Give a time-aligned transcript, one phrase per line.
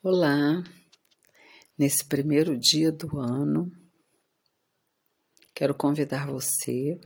[0.00, 0.62] Olá,
[1.76, 3.68] nesse primeiro dia do ano,
[5.52, 7.00] quero convidar você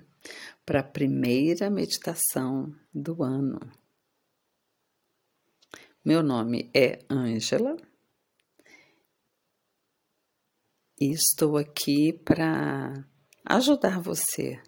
[0.66, 3.58] para a primeira meditação do ano.
[6.04, 7.78] Meu nome é Ângela
[11.00, 13.08] e estou aqui para
[13.46, 14.62] ajudar você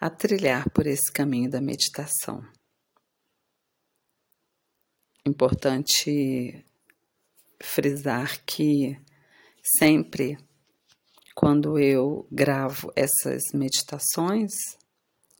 [0.00, 2.48] a trilhar por esse caminho da meditação.
[5.26, 6.64] Importante
[7.60, 8.98] frisar que
[9.78, 10.36] sempre
[11.34, 14.52] quando eu gravo essas meditações,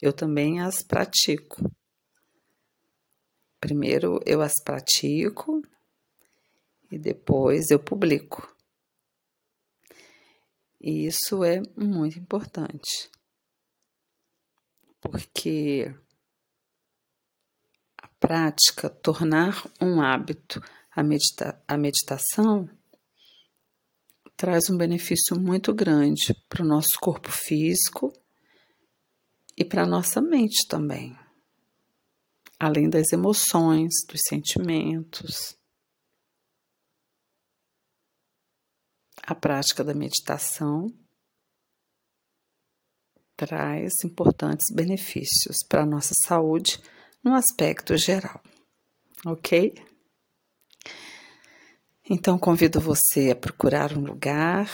[0.00, 1.72] eu também as pratico.
[3.58, 5.62] Primeiro eu as pratico
[6.90, 8.54] e depois eu publico.
[10.78, 13.10] E isso é muito importante,
[15.00, 15.92] porque
[17.96, 20.60] a prática, tornar um hábito
[20.96, 22.66] a, medita a meditação
[24.34, 28.10] traz um benefício muito grande para o nosso corpo físico
[29.56, 31.14] e para a nossa mente também,
[32.58, 35.54] além das emoções, dos sentimentos.
[39.22, 40.86] A prática da meditação
[43.36, 46.80] traz importantes benefícios para a nossa saúde
[47.22, 48.42] no aspecto geral,
[49.26, 49.74] ok?
[52.08, 54.70] Então convido você a procurar um lugar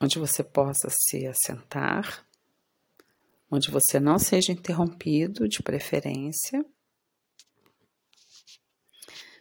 [0.00, 2.24] onde você possa se assentar,
[3.50, 6.64] onde você não seja interrompido, de preferência.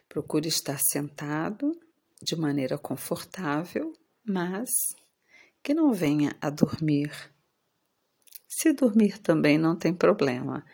[0.10, 1.80] Procure estar sentado
[2.20, 3.94] de maneira confortável,
[4.26, 4.72] mas
[5.62, 7.12] que não venha a dormir.
[8.48, 10.66] Se dormir também não tem problema.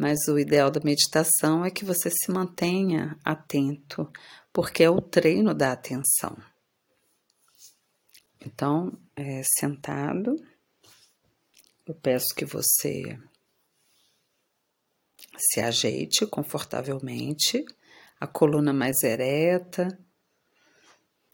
[0.00, 4.10] Mas o ideal da meditação é que você se mantenha atento,
[4.50, 6.34] porque é o treino da atenção.
[8.40, 10.34] Então, é, sentado,
[11.86, 13.20] eu peço que você
[15.36, 17.62] se ajeite confortavelmente,
[18.18, 19.86] a coluna mais ereta,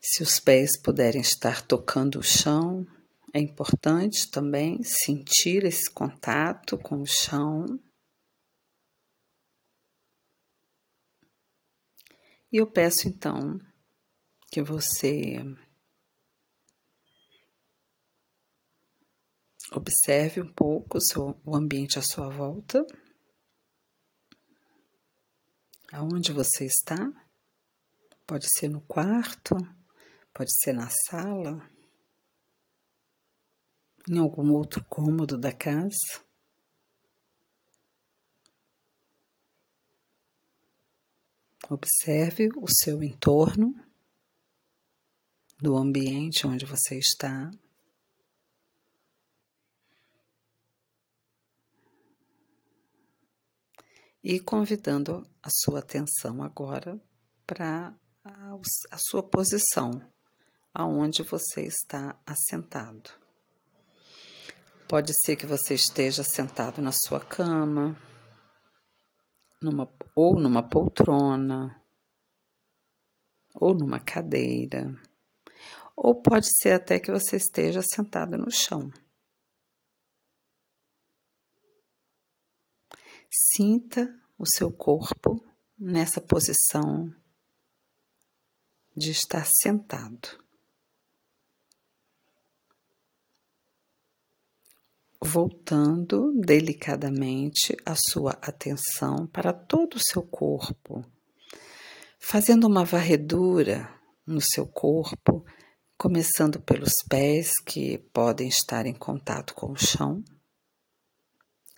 [0.00, 2.84] se os pés puderem estar tocando o chão,
[3.32, 7.78] é importante também sentir esse contato com o chão.
[12.52, 13.58] E eu peço então
[14.50, 15.36] que você
[19.72, 22.86] observe um pouco o, seu, o ambiente à sua volta,
[25.92, 26.96] aonde você está.
[28.26, 29.54] Pode ser no quarto,
[30.32, 31.70] pode ser na sala,
[34.08, 36.25] em algum outro cômodo da casa.
[41.68, 43.74] Observe o seu entorno,
[45.60, 47.50] do ambiente onde você está.
[54.22, 57.00] E convidando a sua atenção agora
[57.46, 57.94] para
[58.24, 60.02] a, sua posição,
[60.74, 63.10] aonde você está assentado.
[64.88, 67.96] Pode ser que você esteja sentado na sua cama,
[69.60, 71.82] numa, ou numa poltrona,
[73.54, 74.94] ou numa cadeira,
[75.96, 78.90] ou pode ser até que você esteja sentado no chão.
[83.30, 85.42] Sinta o seu corpo
[85.78, 87.14] nessa posição
[88.96, 90.45] de estar sentado.
[95.26, 101.04] Voltando delicadamente a sua atenção para todo o seu corpo,
[102.18, 103.92] fazendo uma varredura
[104.24, 105.44] no seu corpo,
[105.98, 110.22] começando pelos pés que podem estar em contato com o chão,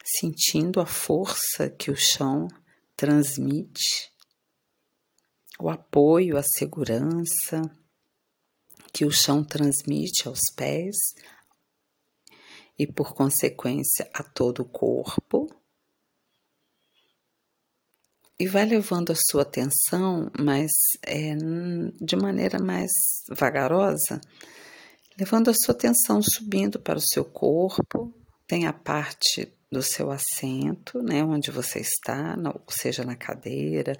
[0.04, 2.48] sentindo a força que o chão
[2.94, 4.12] transmite,
[5.58, 7.62] o apoio, a segurança
[8.92, 10.96] que o chão transmite aos pés,
[12.78, 15.48] e, por consequência, a todo o corpo.
[18.40, 20.70] E vai levando a sua atenção, mas
[21.04, 21.34] é,
[22.00, 22.90] de maneira mais
[23.28, 24.20] vagarosa,
[25.18, 28.14] levando a sua atenção subindo para o seu corpo,
[28.46, 33.92] tem a parte do seu assento, né, onde você está, ou seja na cadeira,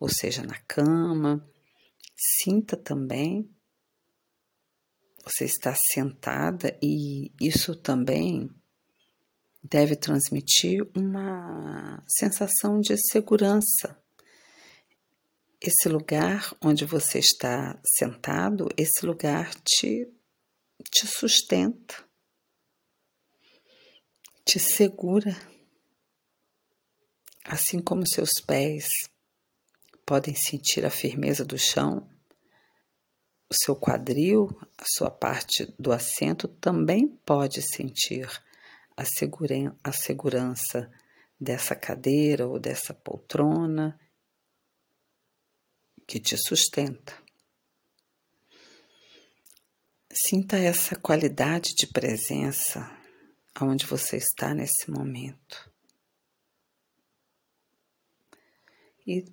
[0.00, 1.48] ou seja na cama.
[2.16, 3.48] Sinta também
[5.24, 8.50] você está sentada e isso também
[9.62, 13.98] deve transmitir uma sensação de segurança.
[15.60, 20.06] esse lugar onde você está sentado, esse lugar te,
[20.90, 22.04] te sustenta,
[24.44, 25.34] te segura,
[27.44, 28.86] assim como seus pés
[30.04, 32.06] podem sentir a firmeza do chão,
[33.50, 34.48] o seu quadril,
[34.78, 38.28] a sua parte do assento também pode sentir
[38.96, 39.02] a,
[39.82, 40.90] a segurança
[41.38, 43.98] dessa cadeira ou dessa poltrona
[46.06, 47.16] que te sustenta.
[50.12, 52.88] Sinta essa qualidade de presença
[53.54, 55.72] aonde você está nesse momento.
[59.06, 59.24] E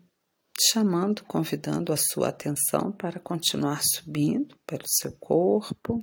[0.70, 6.00] chamando, convidando a sua atenção para continuar subindo pelo seu corpo,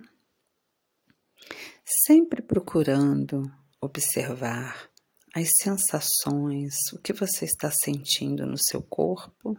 [1.85, 3.43] sempre procurando
[3.81, 4.91] observar
[5.35, 9.55] as sensações, o que você está sentindo no seu corpo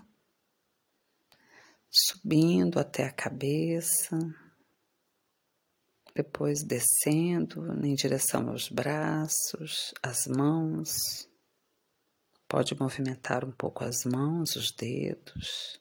[1.92, 4.18] subindo até a cabeça,
[6.16, 11.29] depois descendo em direção aos braços, as mãos.
[12.50, 15.80] Pode movimentar um pouco as mãos, os dedos.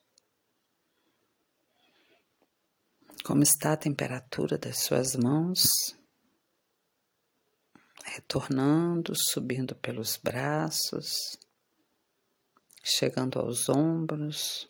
[3.25, 5.65] Como está a temperatura das suas mãos?
[8.05, 11.39] Retornando, subindo pelos braços,
[12.85, 14.67] chegando aos ombros.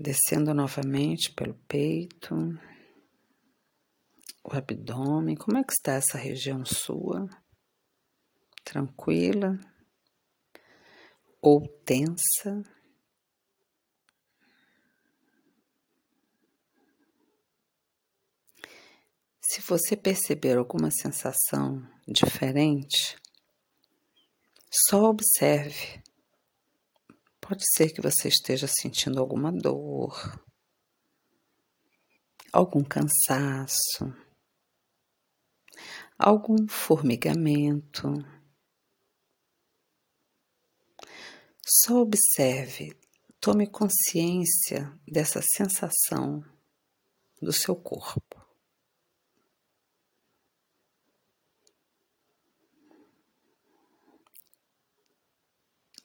[0.00, 2.34] descendo novamente pelo peito,
[4.42, 5.36] o abdômen.
[5.36, 7.28] Como é que está essa região sua?
[8.70, 9.58] Tranquila
[11.42, 12.62] ou tensa?
[19.40, 23.16] Se você perceber alguma sensação diferente,
[24.70, 26.00] só observe
[27.40, 30.40] Pode ser que você esteja sentindo alguma dor,
[32.52, 34.14] algum cansaço,
[36.16, 38.12] algum formigamento.
[41.66, 42.98] Só observe,
[43.40, 46.42] tome consciência dessa sensação
[47.40, 48.40] do seu corpo.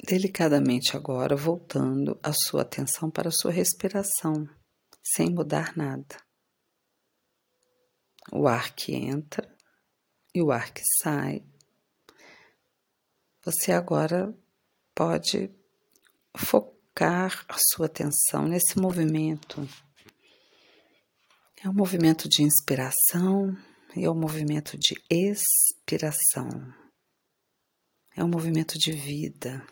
[0.07, 4.47] Delicadamente agora, voltando a sua atenção para a sua respiração,
[5.03, 6.15] sem mudar nada.
[8.31, 9.51] O ar que entra
[10.33, 11.43] e o ar que sai.
[13.43, 14.31] Você agora
[14.95, 15.51] pode
[16.35, 19.67] focar a sua atenção nesse movimento.
[21.63, 23.55] É um movimento de inspiração
[23.95, 26.47] e é um movimento de expiração.
[28.15, 29.65] É um movimento de vida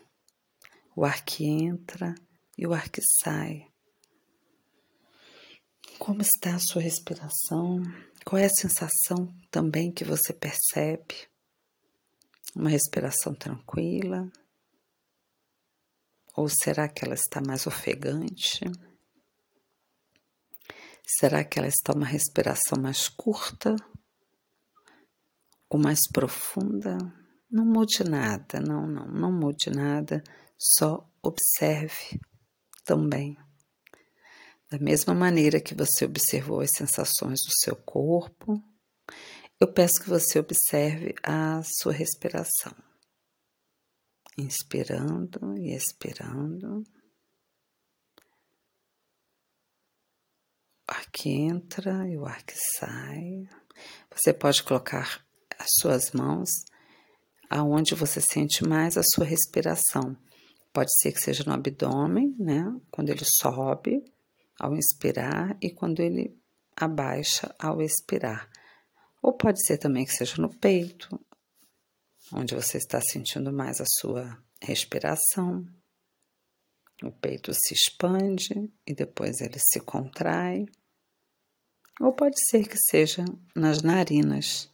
[0.96, 2.14] o ar que entra
[2.56, 3.66] e o ar que sai.
[5.98, 7.82] Como está a sua respiração?
[8.24, 11.28] Qual é a sensação também que você percebe?
[12.54, 14.30] Uma respiração tranquila?
[16.36, 18.60] Ou será que ela está mais ofegante?
[21.06, 23.76] Será que ela está uma respiração mais curta
[25.68, 26.98] ou mais profunda?
[27.50, 30.24] Não mude nada, não, não, não mude nada.
[30.58, 32.20] Só observe
[32.84, 33.36] também.
[34.70, 38.60] Da mesma maneira que você observou as sensações do seu corpo,
[39.60, 42.74] eu peço que você observe a sua respiração.
[44.36, 46.82] Inspirando e expirando.
[50.86, 53.48] O ar que entra e o ar que sai.
[54.14, 55.24] Você pode colocar
[55.58, 56.50] as suas mãos
[57.48, 60.16] aonde você sente mais a sua respiração.
[60.72, 62.64] Pode ser que seja no abdômen, né?
[62.90, 64.02] Quando ele sobe
[64.58, 66.36] ao inspirar e quando ele
[66.76, 68.50] abaixa ao expirar.
[69.22, 71.18] Ou pode ser também que seja no peito,
[72.34, 75.64] onde você está sentindo mais a sua respiração.
[77.02, 80.66] O peito se expande e depois ele se contrai.
[82.00, 83.24] Ou pode ser que seja
[83.54, 84.68] nas narinas,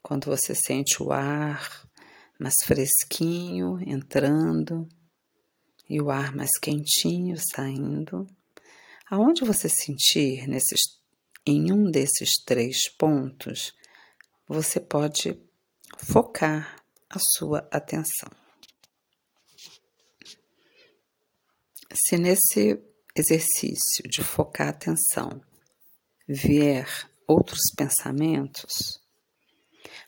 [0.00, 1.88] quando você sente o ar
[2.38, 4.88] mais fresquinho entrando
[5.88, 8.26] e o ar mais quentinho saindo.
[9.10, 10.80] Aonde você sentir nesses,
[11.44, 13.72] em um desses três pontos,
[14.46, 15.36] você pode
[16.04, 18.30] focar a sua atenção.
[21.92, 22.78] Se nesse
[23.16, 25.40] exercício de focar a atenção
[26.28, 26.86] vier
[27.26, 29.00] outros pensamentos,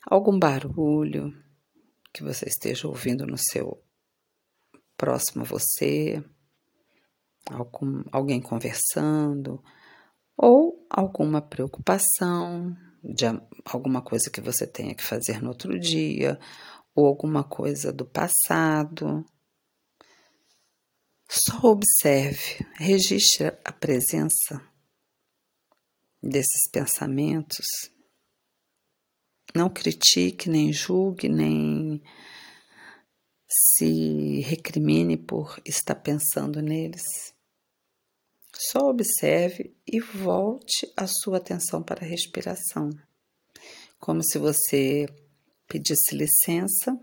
[0.05, 1.31] algum barulho,
[2.13, 3.83] que você esteja ouvindo no seu
[4.95, 6.23] próximo a você,
[7.49, 9.63] algum, alguém conversando,
[10.35, 13.25] ou alguma preocupação de
[13.65, 16.39] alguma coisa que você tenha que fazer no outro dia,
[16.95, 19.23] ou alguma coisa do passado.
[21.29, 24.61] Só observe, registre a presença
[26.21, 27.67] desses pensamentos.
[29.53, 32.01] Não critique, nem julgue, nem
[33.47, 37.36] se recrimine por estar pensando neles.
[38.59, 42.89] Só observe e volte a sua atenção para a respiração,
[43.99, 45.05] como se você
[45.67, 46.97] pedisse licença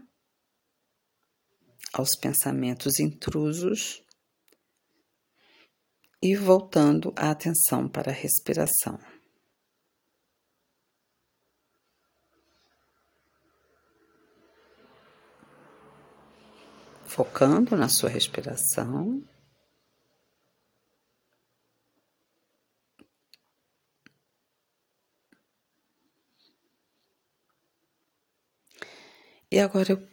[1.92, 4.02] aos pensamentos intrusos
[6.20, 8.98] e voltando a atenção para a respiração.
[17.06, 19.22] Focando na sua respiração.
[29.54, 30.08] E agora eu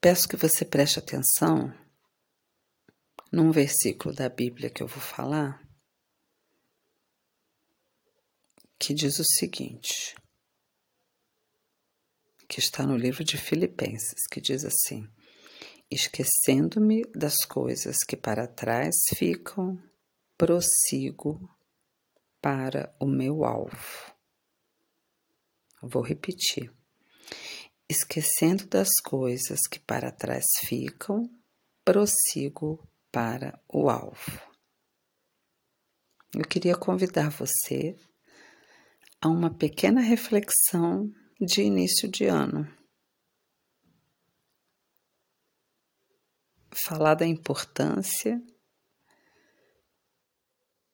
[0.00, 1.70] peço que você preste atenção
[3.30, 5.62] num versículo da Bíblia que eu vou falar,
[8.78, 10.14] que diz o seguinte,
[12.48, 15.06] que está no livro de Filipenses, que diz assim:
[15.90, 19.78] Esquecendo-me das coisas que para trás ficam,
[20.38, 21.38] prossigo
[22.40, 24.16] para o meu alvo.
[25.82, 26.79] Vou repetir.
[27.90, 31.28] Esquecendo das coisas que para trás ficam,
[31.84, 34.40] prossigo para o alvo.
[36.32, 37.96] Eu queria convidar você
[39.20, 42.64] a uma pequena reflexão de início de ano.
[46.70, 48.40] Falar da importância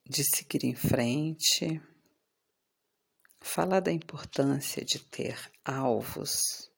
[0.06, 1.78] de seguir em frente,
[3.42, 6.74] falar da importância de ter alvos,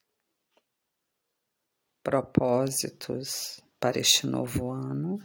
[2.09, 5.19] propósitos, para este novo ano.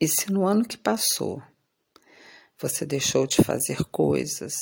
[0.00, 1.40] E se no ano que passou
[2.58, 4.54] você deixou de fazer coisas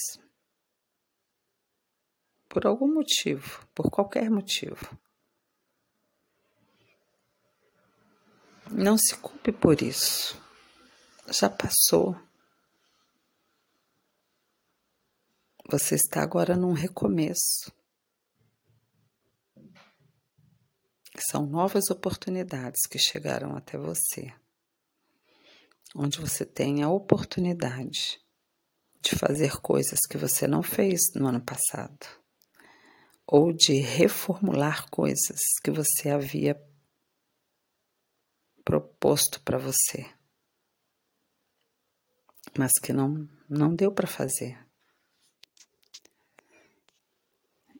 [2.47, 4.99] por algum motivo, por qualquer motivo,
[8.71, 10.39] não se culpe por isso.
[11.31, 12.26] Já passou.
[15.69, 17.73] Você está agora num recomeço.
[21.19, 24.33] São novas oportunidades que chegaram até você,
[25.93, 28.21] onde você tem a oportunidade
[29.01, 32.07] de fazer coisas que você não fez no ano passado,
[33.27, 36.55] ou de reformular coisas que você havia
[38.65, 40.09] proposto para você,
[42.57, 44.66] mas que não, não deu para fazer.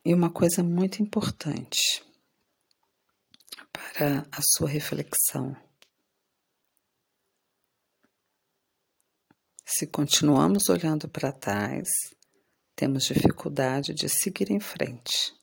[0.07, 2.01] E uma coisa muito importante
[3.73, 5.53] para a sua reflexão.
[9.65, 11.89] Se continuamos olhando para trás,
[12.73, 15.35] temos dificuldade de seguir em frente.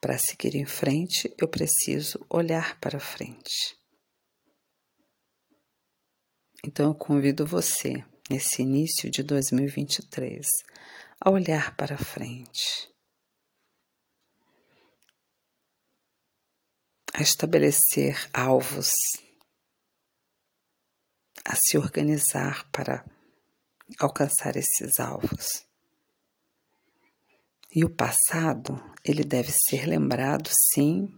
[0.00, 3.78] Para seguir em frente, eu preciso olhar para frente.
[6.64, 10.46] Então, eu convido você, nesse início de 2023,
[11.20, 12.89] a olhar para frente
[17.20, 18.92] a estabelecer alvos,
[21.44, 23.04] a se organizar para
[23.98, 25.66] alcançar esses alvos.
[27.74, 31.14] E o passado, ele deve ser lembrado, sim,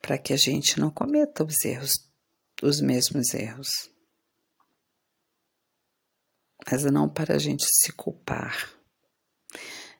[0.00, 1.92] para que a gente não cometa os erros,
[2.62, 3.68] os mesmos erros.
[6.70, 8.72] Mas não para a gente se culpar,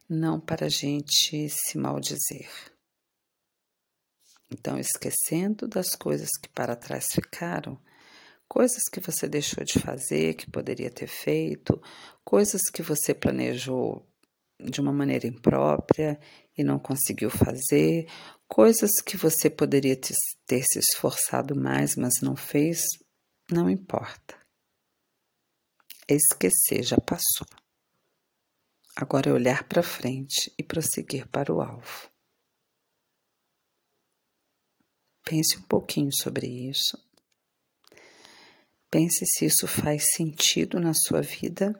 [0.08, 2.75] não para a gente se maldizer.
[4.50, 7.80] Então, esquecendo das coisas que para trás ficaram,
[8.48, 11.80] coisas que você deixou de fazer, que poderia ter feito,
[12.24, 14.06] coisas que você planejou
[14.58, 16.18] de uma maneira imprópria
[16.56, 18.08] e não conseguiu fazer,
[18.48, 22.82] coisas que você poderia ter se esforçado mais, mas não fez,
[23.50, 24.38] não importa.
[26.08, 27.46] Esquecer já passou.
[28.94, 32.15] Agora é olhar para frente e prosseguir para o alvo.
[35.28, 36.96] Pense um pouquinho sobre isso.
[38.88, 41.74] Pense se isso faz sentido na sua vida.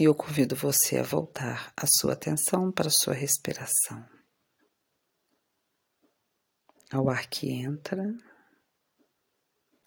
[0.00, 4.02] E eu convido você a voltar a sua atenção para a sua respiração.
[6.90, 8.02] Ao ar que entra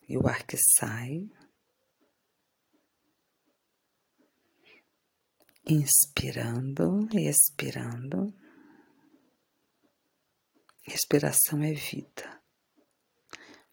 [0.08, 1.39] e o ar que sai.
[5.72, 8.34] Inspirando e expirando.
[10.82, 12.42] Respiração é vida.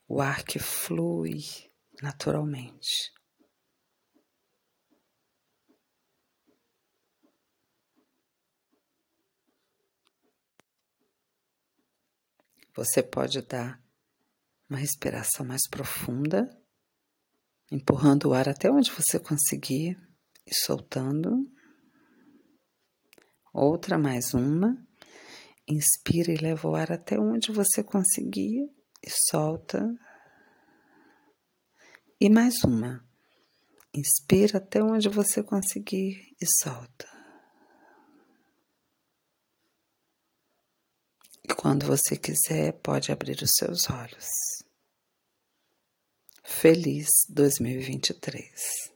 [0.07, 1.39] O ar que flui
[2.03, 3.11] naturalmente.
[12.75, 13.83] Você pode dar
[14.69, 16.47] uma respiração mais profunda,
[17.73, 19.99] empurrando o ar até onde você conseguir
[20.45, 21.56] e soltando.
[23.59, 24.77] Outra, mais uma.
[25.67, 28.71] Inspira e leva o ar até onde você conseguir
[29.03, 29.83] e solta.
[32.21, 33.03] E mais uma.
[33.95, 37.09] Inspira até onde você conseguir e solta.
[41.43, 44.29] E quando você quiser, pode abrir os seus olhos.
[46.45, 48.96] Feliz 2023.